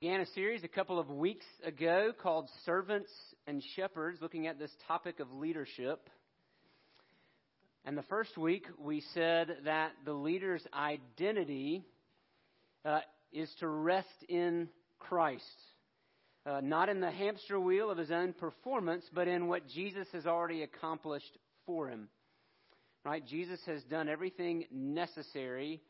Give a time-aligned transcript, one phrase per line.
[0.00, 3.10] began a series a couple of weeks ago called Servants
[3.48, 6.08] and Shepherds, looking at this topic of leadership.
[7.84, 11.84] And the first week we said that the leader's identity
[12.84, 13.00] uh,
[13.32, 14.68] is to rest in
[15.00, 15.42] Christ,
[16.46, 20.26] uh, not in the hamster wheel of his own performance, but in what Jesus has
[20.26, 21.36] already accomplished
[21.66, 22.06] for him.
[23.04, 23.26] Right?
[23.26, 25.82] Jesus has done everything necessary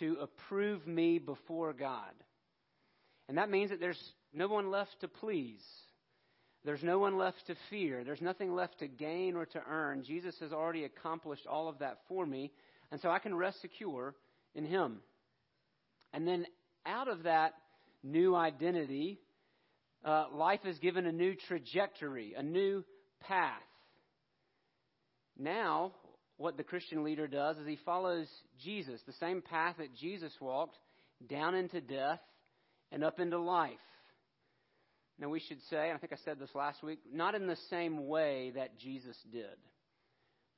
[0.00, 2.12] to approve me before God.
[3.28, 4.00] And that means that there's
[4.32, 5.62] no one left to please.
[6.64, 8.04] There's no one left to fear.
[8.04, 10.02] There's nothing left to gain or to earn.
[10.04, 12.52] Jesus has already accomplished all of that for me,
[12.90, 14.14] and so I can rest secure
[14.54, 15.00] in Him.
[16.12, 16.46] And then
[16.86, 17.54] out of that
[18.02, 19.20] new identity,
[20.04, 22.84] uh, life is given a new trajectory, a new
[23.20, 23.60] path.
[25.38, 25.92] Now,
[26.36, 28.26] what the Christian leader does is he follows
[28.62, 30.76] Jesus, the same path that Jesus walked,
[31.28, 32.20] down into death
[32.94, 33.72] and up into life.
[35.18, 38.06] Now, we should say, I think I said this last week, not in the same
[38.06, 39.56] way that Jesus did.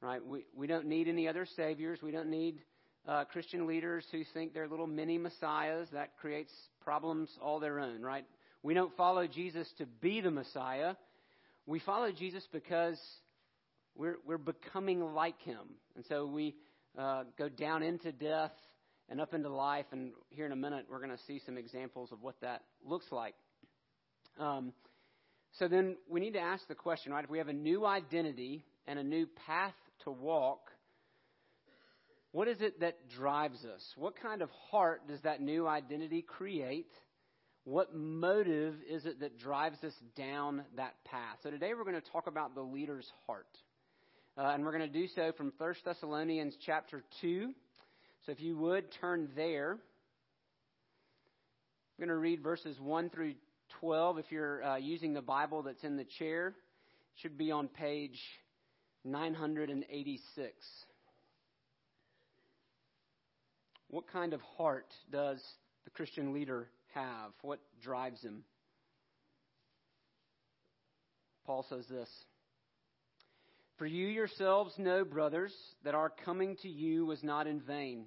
[0.02, 0.24] Right?
[0.24, 2.00] We, we don't need any other saviors.
[2.02, 2.58] We don't need
[3.08, 5.88] uh, Christian leaders who think they're little mini messiahs.
[5.94, 6.52] That creates
[6.84, 8.26] problems all their own, right?
[8.62, 10.94] We don't follow Jesus to be the Messiah.
[11.64, 13.00] We follow Jesus because
[13.94, 15.68] we're, we're becoming like him.
[15.94, 16.54] And so we
[16.98, 18.52] uh, go down into death
[19.08, 19.86] and up into life.
[19.92, 23.06] And here in a minute, we're going to see some examples of what that looks
[23.10, 23.34] like.
[24.38, 24.72] Um,
[25.58, 27.24] so then we need to ask the question, right?
[27.24, 30.70] If we have a new identity and a new path to walk,
[32.32, 33.82] what is it that drives us?
[33.96, 36.90] What kind of heart does that new identity create?
[37.64, 41.38] What motive is it that drives us down that path?
[41.42, 43.48] So today we're going to talk about the leader's heart.
[44.36, 47.54] Uh, and we're going to do so from 1 Thessalonians chapter 2,
[48.26, 49.78] so if you would turn there, I'm
[52.00, 53.34] going to read verses 1 through
[53.78, 54.18] 12.
[54.18, 56.54] If you're uh, using the Bible that's in the chair, it
[57.22, 58.18] should be on page
[59.04, 60.52] 986.
[63.90, 65.40] What kind of heart does
[65.84, 67.30] the Christian leader have?
[67.42, 68.42] What drives him?
[71.46, 72.08] Paul says this.
[73.78, 75.52] For you yourselves know, brothers,
[75.84, 78.06] that our coming to you was not in vain.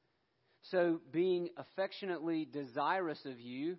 [0.69, 3.77] So, being affectionately desirous of you,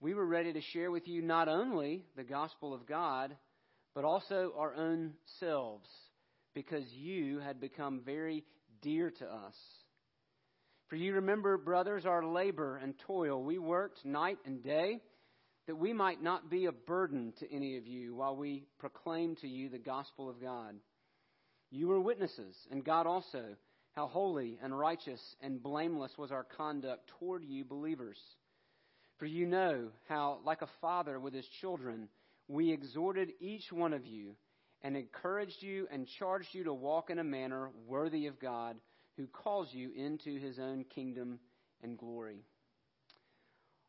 [0.00, 3.34] we were ready to share with you not only the gospel of God,
[3.94, 5.88] but also our own selves,
[6.54, 8.44] because you had become very
[8.82, 9.54] dear to us.
[10.88, 13.42] For you remember, brothers, our labor and toil.
[13.42, 15.00] We worked night and day
[15.66, 19.48] that we might not be a burden to any of you while we proclaim to
[19.48, 20.74] you the gospel of God.
[21.70, 23.56] You were witnesses, and God also,
[23.92, 28.18] how holy and righteous and blameless was our conduct toward you believers.
[29.18, 32.08] For you know how, like a father with his children,
[32.48, 34.34] we exhorted each one of you
[34.82, 38.76] and encouraged you and charged you to walk in a manner worthy of God,
[39.16, 41.38] who calls you into his own kingdom
[41.82, 42.44] and glory.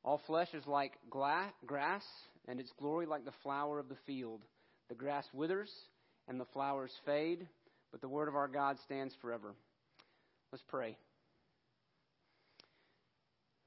[0.03, 2.03] All flesh is like grass,
[2.47, 4.41] and its glory like the flower of the field.
[4.89, 5.71] The grass withers,
[6.27, 7.47] and the flowers fade,
[7.91, 9.55] but the word of our God stands forever.
[10.53, 10.95] Let's pray.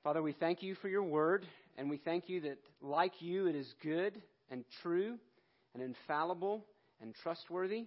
[0.05, 1.45] Father, we thank you for your word,
[1.77, 4.23] and we thank you that, like you, it is good
[4.53, 5.19] and true
[5.75, 6.65] and infallible
[7.03, 7.87] and trustworthy.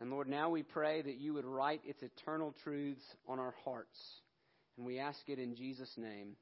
[0.00, 3.98] And Lord, now we pray that you would write its eternal truths on our hearts.
[4.76, 6.36] And we ask it in Jesus' name.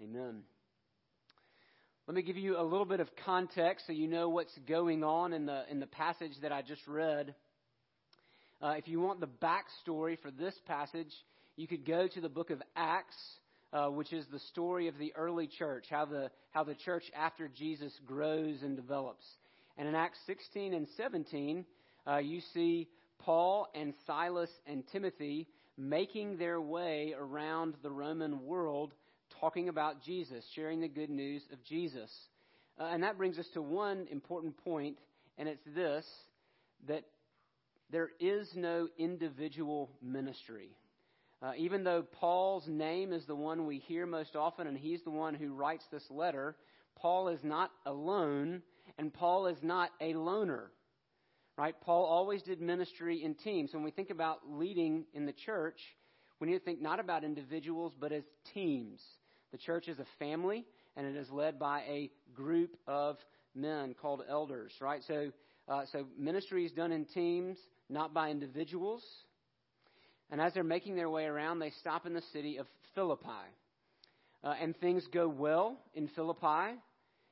[0.00, 0.42] Amen.
[2.06, 5.32] Let me give you a little bit of context so you know what's going on
[5.32, 7.34] in the, in the passage that I just read.
[8.62, 11.12] Uh, if you want the backstory for this passage,
[11.56, 13.16] you could go to the book of Acts,
[13.72, 17.48] uh, which is the story of the early church, how the, how the church after
[17.48, 19.24] Jesus grows and develops.
[19.76, 21.66] And in Acts 16 and 17,
[22.06, 22.88] uh, you see
[23.18, 28.94] Paul and Silas and Timothy making their way around the Roman world
[29.38, 32.10] talking about Jesus, sharing the good news of Jesus.
[32.80, 34.96] Uh, and that brings us to one important point,
[35.36, 36.06] and it's this
[36.88, 37.04] that
[37.90, 40.70] there is no individual ministry.
[41.42, 45.10] Uh, even though Paul's name is the one we hear most often, and he's the
[45.10, 46.56] one who writes this letter,
[46.96, 48.62] Paul is not alone,
[48.98, 50.70] and Paul is not a loner.
[51.58, 51.74] Right?
[51.80, 53.72] Paul always did ministry in teams.
[53.72, 55.80] When we think about leading in the church,
[56.40, 59.00] we need to think not about individuals, but as teams.
[59.52, 60.66] The church is a family,
[60.96, 63.16] and it is led by a group of
[63.54, 65.02] men called elders, right?
[65.06, 65.32] So,
[65.68, 67.56] uh, so ministry is done in teams,
[67.88, 69.02] not by individuals.
[70.30, 73.28] And as they're making their way around, they stop in the city of Philippi.
[74.42, 76.78] Uh, and things go well in Philippi,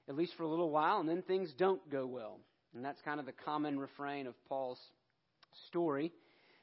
[0.08, 2.38] at least for a little while, and then things don't go well.
[2.74, 4.80] And that's kind of the common refrain of Paul's
[5.68, 6.12] story.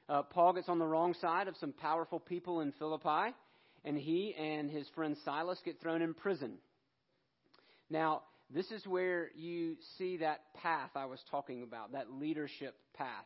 [0.09, 3.33] Uh, Paul gets on the wrong side of some powerful people in Philippi,
[3.85, 6.55] and he and his friend Silas get thrown in prison.
[7.89, 8.23] Now,
[8.53, 13.25] this is where you see that path I was talking about, that leadership path.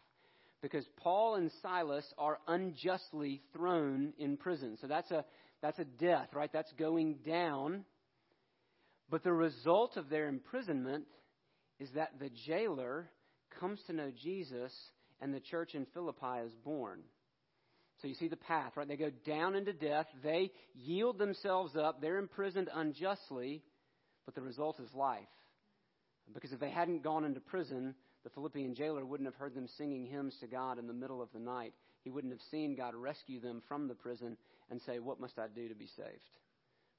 [0.61, 4.77] Because Paul and Silas are unjustly thrown in prison.
[4.81, 5.25] So that's a,
[5.61, 6.51] that's a death, right?
[6.51, 7.85] That's going down.
[9.09, 11.05] But the result of their imprisonment
[11.79, 13.09] is that the jailer
[13.59, 14.71] comes to know Jesus
[15.21, 17.01] and the church in Philippi is born.
[18.01, 18.87] So you see the path, right?
[18.87, 20.07] They go down into death.
[20.23, 22.01] They yield themselves up.
[22.01, 23.63] They're imprisoned unjustly,
[24.25, 25.21] but the result is life.
[26.33, 27.93] Because if they hadn't gone into prison,
[28.23, 31.29] the Philippian jailer wouldn't have heard them singing hymns to God in the middle of
[31.33, 31.73] the night.
[32.03, 34.37] He wouldn't have seen God rescue them from the prison
[34.69, 36.09] and say, What must I do to be saved?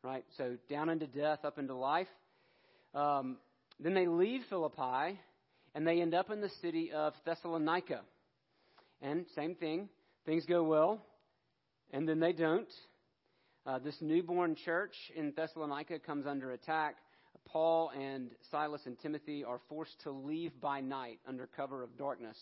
[0.03, 0.25] Right?
[0.37, 2.09] So down into death, up into life.
[2.95, 3.39] Um,
[3.81, 5.19] then they leave Philippi
[5.75, 8.01] and they end up in the city of Thessalonica.
[9.03, 9.89] And same thing,
[10.25, 11.05] things go well,
[11.93, 12.69] and then they don't.
[13.67, 16.97] Uh, this newborn church in Thessalonica comes under attack.
[17.47, 22.37] Paul and Silas and Timothy are forced to leave by night under cover of darkness.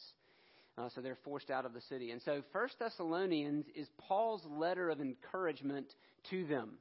[0.77, 2.11] Uh, so they're forced out of the city.
[2.11, 5.87] And so First Thessalonians is Paul's letter of encouragement
[6.31, 6.79] to them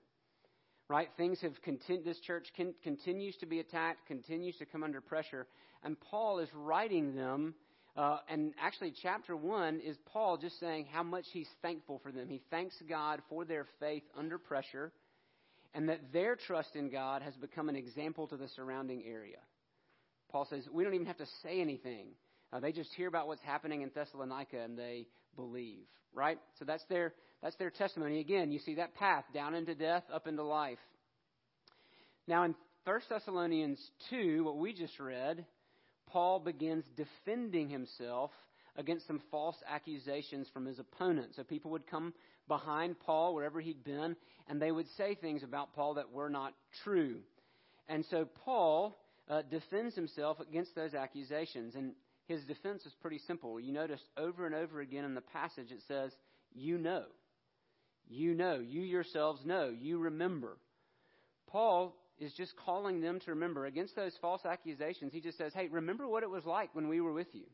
[0.90, 1.10] right?
[1.18, 5.48] Things have continued, this church con- continues to be attacked, continues to come under pressure.
[5.84, 7.56] And Paul is writing them,
[7.96, 12.28] uh, and actually, chapter 1 is Paul just saying how much he's thankful for them.
[12.28, 14.92] He thanks God for their faith under pressure,
[15.74, 19.40] and that their trust in God has become an example to the surrounding area.
[20.32, 22.08] Paul says, We don't even have to say anything.
[22.52, 26.38] Uh, they just hear about what's happening in Thessalonica and they believe, right?
[26.60, 28.20] So that's their that's their testimony.
[28.20, 30.80] Again, you see that path down into death, up into life.
[32.28, 32.56] Now, in
[32.86, 33.80] 1 Thessalonians
[34.10, 35.46] 2, what we just read,
[36.08, 38.32] Paul begins defending himself
[38.76, 41.36] against some false accusations from his opponent.
[41.36, 42.14] So people would come
[42.48, 44.16] behind Paul wherever he'd been,
[44.48, 46.54] and they would say things about Paul that were not
[46.84, 47.18] true.
[47.88, 48.98] And so Paul
[49.30, 51.76] uh, defends himself against those accusations.
[51.76, 51.94] And
[52.28, 53.60] his defense is pretty simple.
[53.60, 56.12] You notice over and over again in the passage it says,
[56.54, 57.04] You know.
[58.10, 60.58] You know, you yourselves know, you remember.
[61.48, 65.14] Paul is just calling them to remember against those false accusations.
[65.14, 67.46] He just says, hey, remember what it was like when we were with you.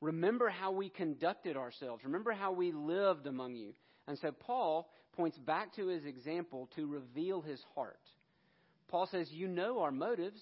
[0.00, 2.04] Remember how we conducted ourselves.
[2.04, 3.72] Remember how we lived among you.
[4.08, 8.00] And so Paul points back to his example to reveal his heart.
[8.88, 10.40] Paul says, You know our motives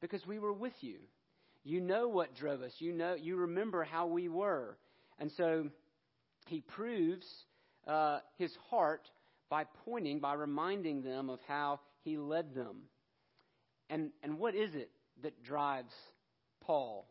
[0.00, 0.96] because we were with you.
[1.64, 2.72] You know what drove us.
[2.78, 4.76] You know you remember how we were.
[5.18, 5.70] And so
[6.46, 7.26] he proves
[7.86, 9.08] uh, his heart
[9.48, 12.82] by pointing, by reminding them of how he led them.
[13.88, 14.90] And, and what is it
[15.22, 15.94] that drives
[16.60, 17.08] Paul?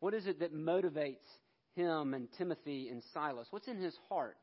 [0.00, 1.26] What is it that motivates
[1.74, 3.48] him and Timothy and Silas?
[3.50, 4.36] What's in his heart?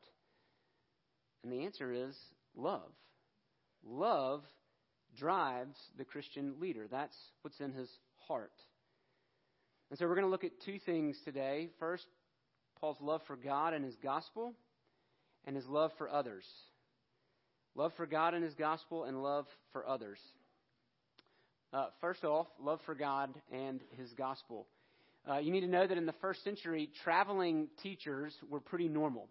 [1.42, 2.16] And the answer is
[2.56, 2.90] love.
[3.84, 4.42] Love
[5.18, 6.86] drives the Christian leader.
[6.90, 7.88] That's what's in his
[8.26, 8.52] heart.
[9.90, 11.68] And so we're going to look at two things today.
[11.78, 12.06] First,
[12.80, 14.54] Paul's love for God and his gospel
[15.46, 16.44] and his love for others.
[17.74, 20.18] Love for God and his gospel, and love for others.
[21.72, 24.68] Uh, first off, love for God and his gospel.
[25.28, 29.28] Uh, you need to know that in the first century, traveling teachers were pretty normal.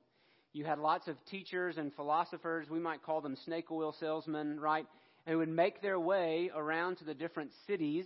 [0.52, 4.86] You had lots of teachers and philosophers, we might call them snake oil salesmen, right?
[5.28, 8.06] Who would make their way around to the different cities,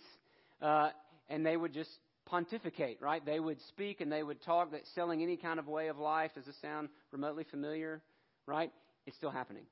[0.62, 0.89] uh,
[1.29, 1.89] and they would just
[2.25, 3.25] pontificate, right?
[3.25, 6.32] They would speak and they would talk that selling any kind of way of life.
[6.36, 8.01] Does this sound remotely familiar?
[8.46, 8.72] Right?
[9.06, 9.63] It's still happening.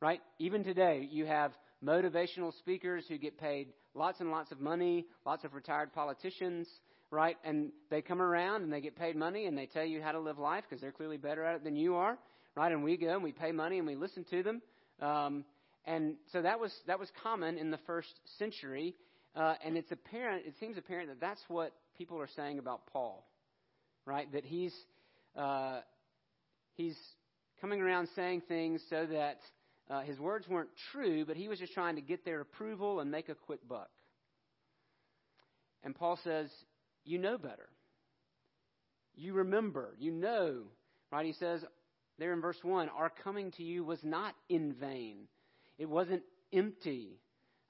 [0.00, 0.20] Right?
[0.38, 1.52] Even today, you have
[1.84, 6.66] motivational speakers who get paid lots and lots of money, lots of retired politicians,
[7.14, 7.38] right?
[7.44, 10.20] And they come around and they get paid money and they tell you how to
[10.20, 12.18] live life because they're clearly better at it than you are,
[12.56, 12.72] right?
[12.72, 14.62] And we go and we pay money and we listen to them.
[15.00, 15.44] Um,
[15.86, 18.94] and so that was that was common in the first century,
[19.36, 20.46] uh, and it's apparent.
[20.46, 23.26] It seems apparent that that's what people are saying about Paul,
[24.06, 24.30] right?
[24.32, 24.74] That he's
[25.36, 25.80] uh,
[26.74, 26.96] he's
[27.60, 29.40] coming around saying things so that
[29.90, 33.10] uh, his words weren't true, but he was just trying to get their approval and
[33.10, 33.90] make a quick buck.
[35.82, 36.48] And Paul says,
[37.04, 37.68] You know better.
[39.14, 39.94] You remember.
[39.98, 40.62] You know.
[41.10, 41.26] Right?
[41.26, 41.64] He says
[42.18, 45.28] there in verse 1 Our coming to you was not in vain,
[45.78, 47.20] it wasn't empty.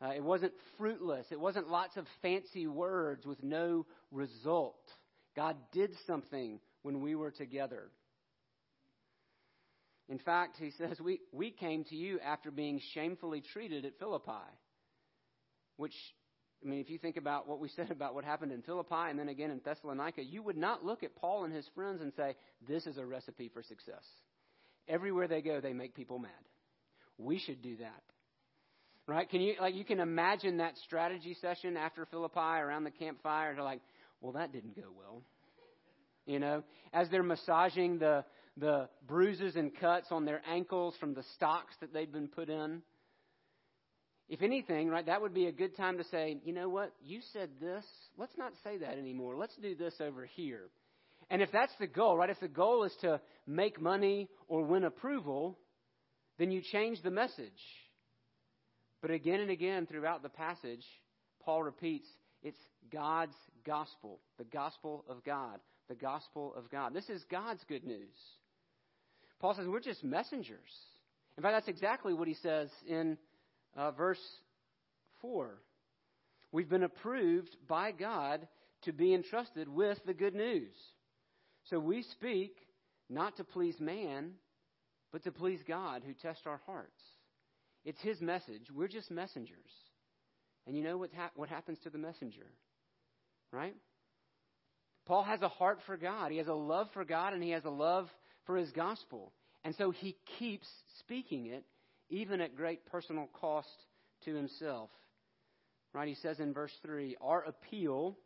[0.02, 1.26] Uh, it wasn't fruitless.
[1.30, 4.82] It wasn't lots of fancy words with no result.
[5.34, 7.90] God did something when we were together.
[10.08, 14.32] In fact, he says, we, we came to you after being shamefully treated at Philippi.
[15.76, 15.94] Which,
[16.62, 19.18] I mean, if you think about what we said about what happened in Philippi and
[19.18, 22.34] then again in Thessalonica, you would not look at Paul and his friends and say,
[22.66, 24.04] this is a recipe for success.
[24.88, 26.30] Everywhere they go, they make people mad.
[27.18, 28.02] We should do that.
[29.06, 29.28] Right?
[29.28, 33.54] Can you, like, you can imagine that strategy session after Philippi around the campfire.
[33.54, 33.82] They're like,
[34.20, 35.22] well, that didn't go well.
[36.26, 38.24] You know, as they're massaging the,
[38.56, 42.80] the bruises and cuts on their ankles from the stocks that they've been put in.
[44.28, 47.20] If anything, right, that would be a good time to say, you know what, you
[47.32, 47.84] said this.
[48.16, 49.36] Let's not say that anymore.
[49.36, 50.70] Let's do this over here.
[51.30, 54.84] And if that's the goal, right, if the goal is to make money or win
[54.84, 55.58] approval,
[56.38, 57.52] then you change the message.
[59.02, 60.84] But again and again throughout the passage,
[61.44, 62.08] Paul repeats
[62.42, 62.58] it's
[62.92, 66.94] God's gospel, the gospel of God, the gospel of God.
[66.94, 68.14] This is God's good news.
[69.40, 70.58] Paul says we're just messengers.
[71.36, 73.18] In fact, that's exactly what he says in
[73.76, 74.20] uh, verse
[75.20, 75.58] 4.
[76.52, 78.46] We've been approved by God
[78.82, 80.72] to be entrusted with the good news.
[81.70, 82.56] So we speak
[83.08, 84.32] not to please man,
[85.12, 87.00] but to please God who tests our hearts.
[87.84, 88.68] It's his message.
[88.74, 89.58] We're just messengers.
[90.66, 92.46] And you know what, ha- what happens to the messenger?
[93.52, 93.76] Right?
[95.06, 96.30] Paul has a heart for God.
[96.30, 98.08] He has a love for God and he has a love
[98.46, 99.32] for his gospel.
[99.64, 100.66] And so he keeps
[101.00, 101.64] speaking it,
[102.14, 103.68] even at great personal cost
[104.24, 104.90] to himself.
[105.92, 106.08] Right?
[106.08, 108.16] He says in verse 3 Our appeal,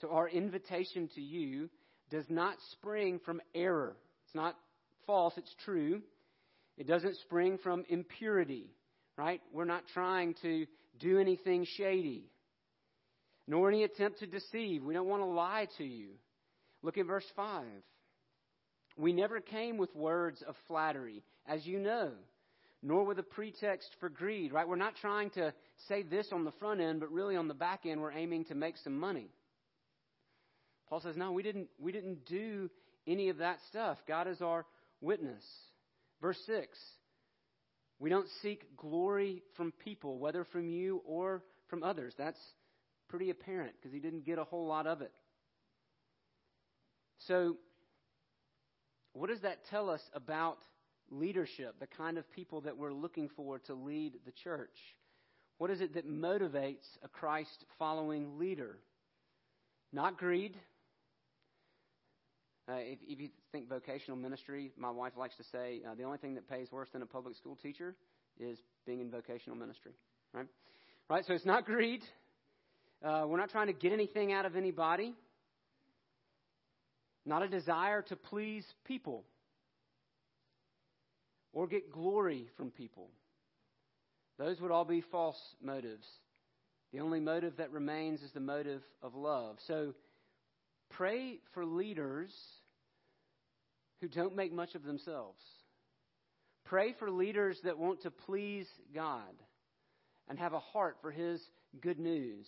[0.00, 1.68] so our invitation to you,
[2.10, 3.96] does not spring from error.
[4.24, 4.56] It's not
[5.06, 6.02] false, it's true.
[6.76, 8.70] It doesn't spring from impurity,
[9.16, 9.40] right?
[9.52, 10.64] We're not trying to
[11.00, 12.30] do anything shady,
[13.46, 14.84] nor any attempt to deceive.
[14.84, 16.10] We don't want to lie to you.
[16.82, 17.64] Look at verse 5.
[18.96, 22.12] We never came with words of flattery, as you know,
[22.82, 24.68] nor with a pretext for greed, right?
[24.68, 25.52] We're not trying to
[25.88, 28.54] say this on the front end, but really on the back end, we're aiming to
[28.54, 29.30] make some money.
[30.88, 32.70] Paul says, no, we didn't, we didn't do
[33.06, 33.98] any of that stuff.
[34.06, 34.64] God is our
[35.00, 35.42] witness.
[36.20, 36.66] Verse 6
[37.98, 42.14] We don't seek glory from people, whether from you or from others.
[42.16, 42.40] That's
[43.08, 45.12] pretty apparent because he didn't get a whole lot of it.
[47.26, 47.56] So,
[49.12, 50.58] what does that tell us about
[51.10, 54.76] leadership, the kind of people that we're looking for to lead the church?
[55.58, 58.78] What is it that motivates a Christ following leader?
[59.92, 60.56] Not greed.
[62.68, 66.18] Uh, if, if, you think vocational ministry, my wife likes to say uh, the only
[66.18, 67.94] thing that pays worse than a public school teacher
[68.38, 69.92] is being in vocational ministry.
[70.34, 70.46] Right?
[71.08, 71.24] Right?
[71.26, 72.02] So it's not greed.
[73.02, 75.14] Uh, we're not trying to get anything out of anybody
[77.28, 79.22] not a desire to please people
[81.58, 83.08] or get glory from people.
[84.38, 86.06] Those would all be false motives.
[86.92, 89.56] The only motive that remains is the motive of love.
[89.66, 89.92] So
[90.88, 92.30] pray for leaders
[94.00, 95.42] who don't make much of themselves.
[96.64, 99.34] Pray for leaders that want to please God
[100.28, 101.40] and have a heart for His
[101.80, 102.46] good news.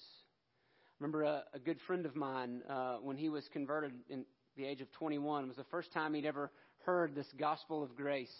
[1.01, 4.25] Remember a, a good friend of mine, uh, when he was converted in
[4.57, 5.43] the age of 21.
[5.43, 6.53] It was the first time he'd ever
[6.85, 8.31] heard this gospel of grace.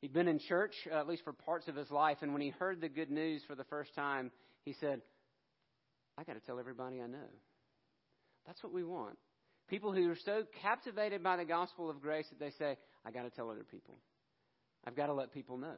[0.00, 2.50] He'd been in church, uh, at least for parts of his life, and when he
[2.50, 4.30] heard the good news for the first time,
[4.64, 5.00] he said,
[6.18, 7.28] I got to tell everybody I know.
[8.46, 9.18] That's what we want.
[9.68, 13.22] People who are so captivated by the gospel of grace that they say, I got
[13.22, 13.98] to tell other people.
[14.86, 15.74] I've got to let people know.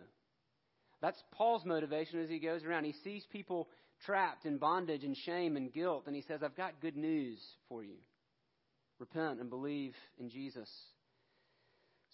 [1.00, 2.84] That's Paul's motivation as he goes around.
[2.84, 3.68] He sees people
[4.04, 7.82] trapped in bondage and shame and guilt, and he says, I've got good news for
[7.82, 7.96] you
[8.98, 10.68] repent and believe in Jesus.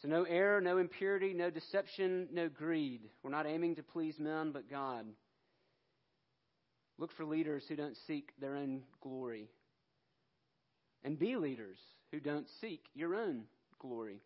[0.04, 3.00] So, no error, no impurity, no deception, no greed.
[3.22, 5.06] We're not aiming to please men, but God.
[6.98, 9.48] Look for leaders who don't seek their own glory.
[11.04, 11.78] And be leaders
[12.10, 13.44] who don't seek your own
[13.78, 14.20] glory.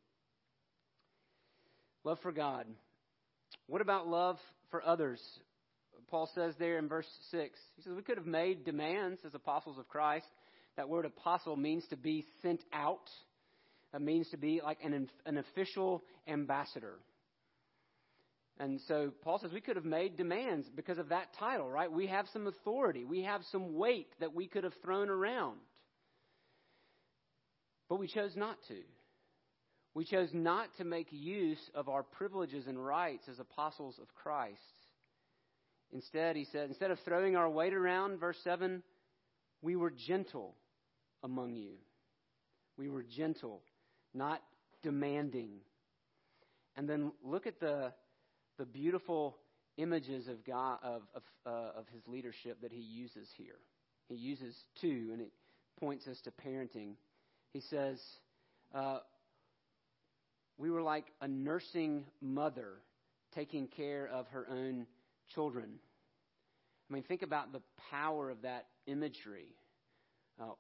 [2.03, 2.67] Love for God.
[3.69, 4.39] What about love
[4.73, 5.21] for others?
[6.11, 7.57] Paul says there in verse 6.
[7.77, 10.27] He says, We could have made demands as apostles of Christ.
[10.77, 13.09] That word apostle means to be sent out,
[13.95, 16.95] it means to be like an, an official ambassador.
[18.61, 21.91] And so Paul says we could have made demands because of that title, right?
[21.91, 25.59] We have some authority, we have some weight that we could have thrown around.
[27.89, 28.81] But we chose not to.
[29.95, 34.61] We chose not to make use of our privileges and rights as apostles of Christ.
[35.93, 38.83] Instead, he said, instead of throwing our weight around, verse 7,
[39.63, 40.55] we were gentle
[41.23, 41.73] among you.
[42.77, 43.63] We were gentle,
[44.15, 44.43] not
[44.83, 45.51] demanding.
[46.77, 47.93] And then look at the
[48.59, 49.37] the beautiful
[49.77, 53.59] images of God of of, uh, of His leadership that He uses here.
[54.09, 55.33] He uses two, and it
[55.79, 56.95] points us to parenting.
[57.53, 58.01] He says,
[58.75, 59.01] uh,
[60.57, 62.75] "We were like a nursing mother
[63.35, 64.87] taking care of her own
[65.35, 65.79] children."
[66.89, 67.61] I mean, think about the
[67.91, 69.55] power of that imagery.
[70.41, 70.53] Uh,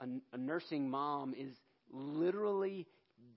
[0.00, 1.54] a, a nursing mom is
[1.92, 2.86] literally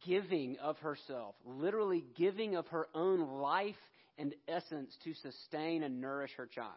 [0.06, 3.76] giving of herself, literally giving of her own life
[4.18, 6.70] and essence to sustain and nourish her child.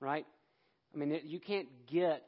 [0.00, 0.26] Right?
[0.94, 2.22] I mean, you can't get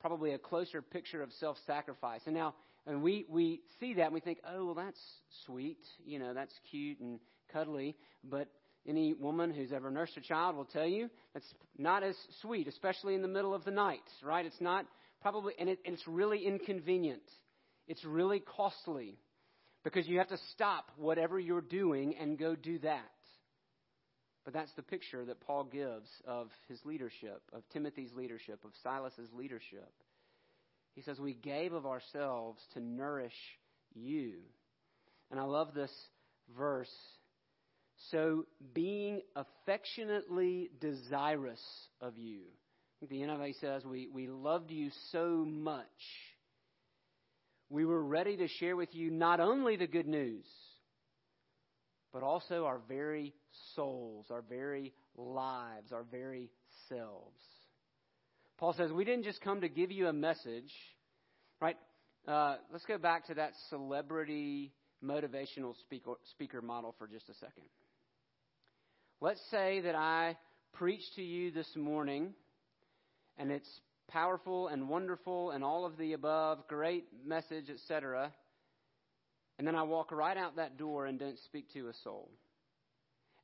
[0.00, 2.20] probably a closer picture of self sacrifice.
[2.26, 2.54] And now,
[2.86, 5.00] and we, we see that and we think, oh, well, that's
[5.46, 5.78] sweet.
[6.04, 7.18] You know, that's cute and
[7.52, 7.96] cuddly.
[8.22, 8.48] But
[8.86, 13.14] any woman who's ever nursed a child will tell you that's not as sweet, especially
[13.14, 14.44] in the middle of the night, right?
[14.44, 14.84] It's not
[15.22, 17.22] probably, and, it, and it's really inconvenient.
[17.86, 19.18] It's really costly
[19.82, 23.02] because you have to stop whatever you're doing and go do that.
[24.44, 29.30] But that's the picture that Paul gives of his leadership, of Timothy's leadership, of Silas's
[29.32, 29.92] leadership.
[30.94, 33.32] He says, We gave of ourselves to nourish
[33.94, 34.34] you.
[35.30, 35.92] And I love this
[36.56, 36.92] verse.
[38.10, 41.62] So, being affectionately desirous
[42.00, 42.40] of you.
[43.08, 45.84] The NIV says, we, we loved you so much
[47.74, 50.46] we were ready to share with you not only the good news,
[52.12, 53.34] but also our very
[53.74, 56.52] souls, our very lives, our very
[56.88, 57.40] selves.
[58.58, 60.72] Paul says, We didn't just come to give you a message,
[61.60, 61.76] right?
[62.28, 64.72] Uh, let's go back to that celebrity
[65.04, 67.64] motivational speaker, speaker model for just a second.
[69.20, 70.36] Let's say that I
[70.74, 72.34] preach to you this morning,
[73.36, 73.68] and it's
[74.08, 78.32] powerful and wonderful and all of the above, great message, etc.
[79.58, 82.30] And then I walk right out that door and don't speak to a soul.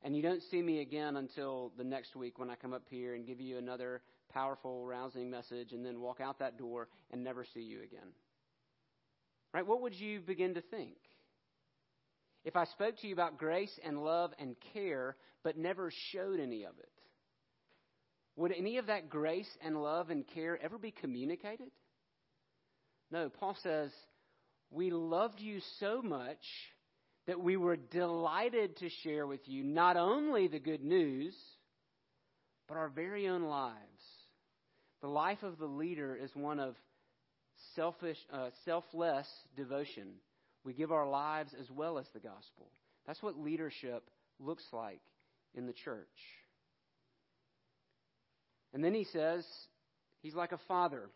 [0.03, 3.13] And you don't see me again until the next week when I come up here
[3.13, 4.01] and give you another
[4.33, 8.13] powerful, rousing message and then walk out that door and never see you again.
[9.53, 9.65] Right?
[9.65, 10.95] What would you begin to think?
[12.43, 16.63] If I spoke to you about grace and love and care, but never showed any
[16.63, 16.89] of it,
[18.35, 21.69] would any of that grace and love and care ever be communicated?
[23.11, 23.91] No, Paul says,
[24.69, 26.43] We loved you so much
[27.27, 31.35] that we were delighted to share with you not only the good news,
[32.67, 33.77] but our very own lives.
[35.01, 36.75] The life of the leader is one of
[37.75, 40.13] selfish, uh, selfless devotion.
[40.63, 42.71] We give our lives as well as the gospel.
[43.05, 45.01] That's what leadership looks like
[45.53, 46.07] in the church.
[48.73, 49.45] And then he says,
[50.21, 51.09] he's like a father.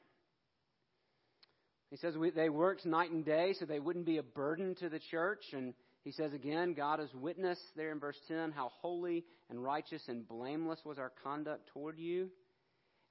[1.90, 4.90] He says we, they worked night and day so they wouldn't be a burden to
[4.90, 5.44] the church.
[5.54, 10.04] And he says again, God is witness there in verse 10 how holy and righteous
[10.08, 12.30] and blameless was our conduct toward you.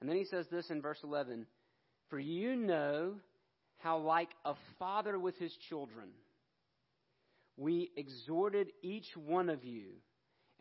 [0.00, 1.46] And then he says this in verse 11
[2.10, 3.14] For you know
[3.78, 6.08] how, like a father with his children,
[7.56, 9.92] we exhorted each one of you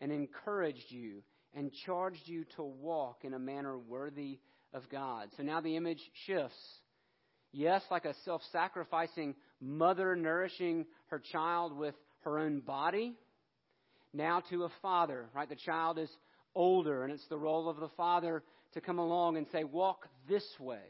[0.00, 1.22] and encouraged you
[1.54, 4.38] and charged you to walk in a manner worthy
[4.72, 5.28] of God.
[5.36, 6.56] So now the image shifts.
[7.52, 13.14] Yes, like a self sacrificing mother nourishing her child with her own body.
[14.12, 15.48] Now to a father, right?
[15.48, 16.10] The child is
[16.54, 18.42] older, and it's the role of the father
[18.74, 20.82] to come along and say, Walk this way,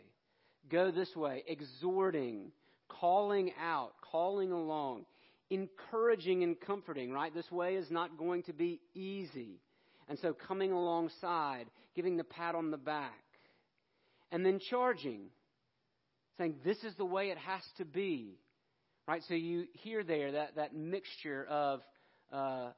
[0.71, 2.53] go this way, exhorting,
[2.89, 5.05] calling out, calling along,
[5.51, 7.35] encouraging and comforting, right?
[7.35, 9.61] This way is not going to be easy.
[10.09, 13.13] And so coming alongside, giving the pat on the back,
[14.31, 15.27] and then charging,
[16.39, 18.39] saying, This is the way it has to be.
[19.07, 19.23] Right?
[19.29, 21.81] So you hear there that, that mixture of
[22.33, 22.71] uh,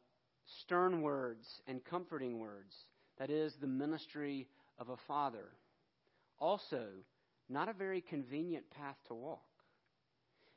[0.63, 2.75] stern words and comforting words.
[3.19, 5.47] That is the ministry of a father.
[6.39, 6.87] Also,
[7.49, 9.41] not a very convenient path to walk.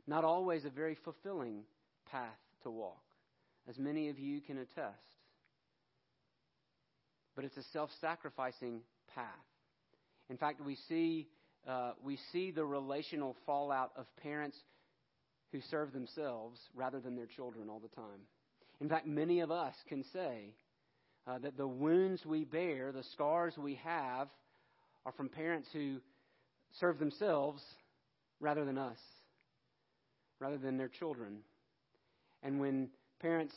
[0.08, 1.64] Not always a very fulfilling
[2.12, 3.04] path to walk,
[3.70, 5.19] as many of you can attest.
[7.40, 8.82] But it's a self sacrificing
[9.16, 9.24] path.
[10.30, 11.30] In fact, we see,
[11.66, 14.58] uh, we see the relational fallout of parents
[15.54, 18.20] who serve themselves rather than their children all the time.
[18.82, 20.54] In fact, many of us can say
[21.28, 24.28] uh, that the wounds we bear, the scars we have,
[25.06, 26.02] are from parents who
[26.82, 27.64] serve themselves
[28.42, 29.00] rather than us,
[30.42, 31.38] rather than their children.
[32.44, 32.90] And when
[33.22, 33.54] parents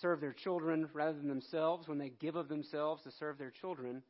[0.00, 4.02] serve their children rather than themselves, when they give of themselves to serve their children,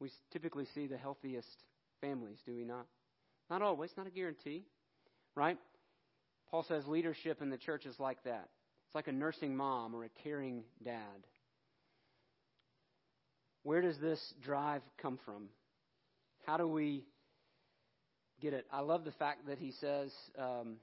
[0.00, 1.64] we typically see the healthiest
[2.00, 2.86] families, do we not?
[3.50, 4.64] Not always, not a guarantee,
[5.34, 5.58] right?
[6.50, 8.48] Paul says leadership in the church is like that.
[8.86, 11.26] It's like a nursing mom or a caring dad.
[13.64, 15.48] Where does this drive come from?
[16.46, 17.04] How do we
[18.40, 18.66] get it?
[18.72, 20.76] I love the fact that he says um,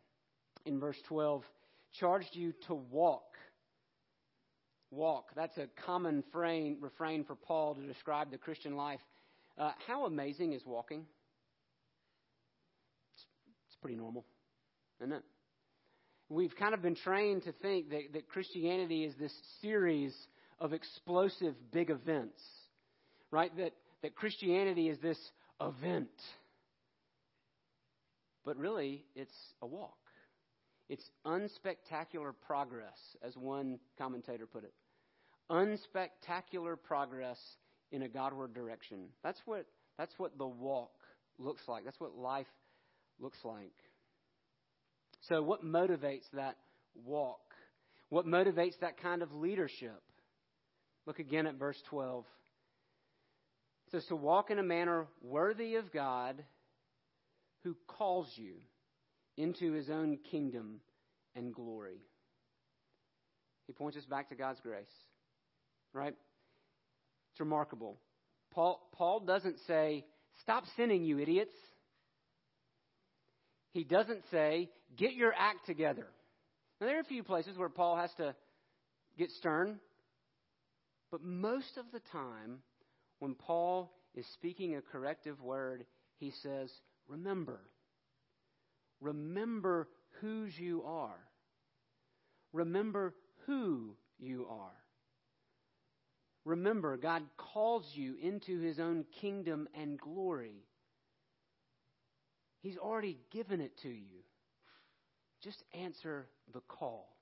[0.65, 1.43] in verse 12,
[1.99, 3.23] charged you to walk.
[4.95, 5.29] Walk.
[5.35, 8.99] That's a common frame, refrain for Paul to describe the Christian life.
[9.57, 11.05] Uh, how amazing is walking?
[13.13, 13.25] It's,
[13.67, 14.25] it's pretty normal,
[15.01, 15.23] isn't it?
[16.29, 20.13] We've kind of been trained to think that, that Christianity is this series
[20.59, 22.41] of explosive big events,
[23.29, 23.55] right?
[23.57, 25.19] That, that Christianity is this
[25.61, 26.09] event.
[28.43, 29.97] But really, it's a walk.
[30.89, 34.73] It's unspectacular progress, as one commentator put it.
[35.49, 37.39] Unspectacular progress
[37.91, 39.07] in a Godward direction.
[39.23, 39.65] That's what,
[39.97, 40.91] that's what the walk
[41.37, 41.85] looks like.
[41.85, 42.47] That's what life
[43.19, 43.73] looks like.
[45.27, 46.57] So, what motivates that
[47.03, 47.39] walk?
[48.09, 50.01] What motivates that kind of leadership?
[51.05, 52.25] Look again at verse 12.
[53.87, 56.43] It says, To walk in a manner worthy of God
[57.63, 58.55] who calls you
[59.37, 60.79] into his own kingdom
[61.35, 62.01] and glory.
[63.67, 64.85] He points us back to God's grace.
[65.95, 66.13] Right?
[67.31, 67.97] It's remarkable.
[68.51, 70.05] Paul, Paul doesn't say,
[70.41, 71.55] Stop sinning, you idiots.
[73.71, 76.07] He doesn't say, get your act together.
[76.79, 78.35] Now, there are a few places where Paul has to
[79.17, 79.79] get stern,
[81.11, 82.59] but most of the time,
[83.19, 85.85] when Paul is speaking a corrective word,
[86.17, 86.69] he says,
[87.07, 87.59] remember.
[88.99, 89.87] Remember
[90.21, 91.19] whose you are.
[92.51, 93.13] Remember
[93.45, 94.84] who you are.
[96.45, 100.63] Remember, God calls you into his own kingdom and glory.
[102.61, 104.23] He's already given it to you.
[105.43, 107.15] Just answer the call.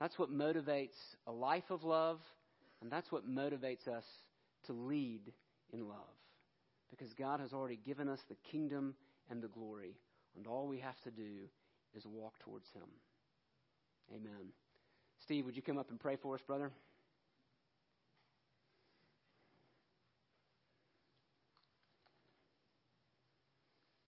[0.00, 2.18] That's what motivates a life of love,
[2.80, 4.04] and that's what motivates us
[4.66, 5.32] to lead
[5.72, 5.96] in love.
[6.90, 8.94] Because God has already given us the kingdom
[9.30, 9.96] and the glory,
[10.36, 11.48] and all we have to do
[11.94, 12.88] is walk towards Him.
[14.14, 14.50] Amen.
[15.22, 16.72] Steve, would you come up and pray for us, brother?